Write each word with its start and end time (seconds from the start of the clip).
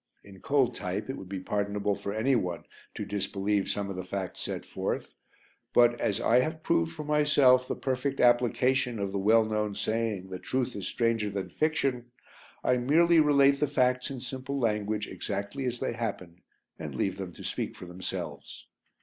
In 0.23 0.39
cold 0.39 0.73
type 0.73 1.11
it 1.11 1.13
would 1.17 1.29
be 1.29 1.39
pardonable 1.39 1.93
for 1.93 2.11
anyone 2.11 2.63
to 2.95 3.05
disbelieve 3.05 3.69
some 3.69 3.87
of 3.87 3.95
the 3.95 4.03
facts 4.03 4.39
set 4.41 4.65
forth, 4.65 5.13
but, 5.75 6.01
as 6.01 6.19
I 6.19 6.39
have 6.39 6.63
proved 6.63 6.91
for 6.91 7.03
myself 7.05 7.67
the 7.67 7.75
perfect 7.75 8.19
application 8.19 8.97
of 8.97 9.11
the 9.11 9.19
well 9.19 9.45
known 9.45 9.75
saying 9.75 10.31
that 10.31 10.41
"truth 10.41 10.75
is 10.75 10.87
stranger 10.87 11.29
than 11.29 11.49
fiction," 11.51 12.09
I 12.63 12.77
merely 12.77 13.19
relate 13.19 13.59
the 13.59 13.67
facts 13.67 14.09
in 14.09 14.21
simple 14.21 14.59
language 14.59 15.07
exactly 15.07 15.65
as 15.65 15.79
they 15.79 15.93
happened, 15.93 16.39
and 16.79 16.95
leave 16.95 17.17
them 17.19 17.31
to 17.33 17.43
speak 17.43 17.75
for 17.75 17.85
themselves. 17.85 18.65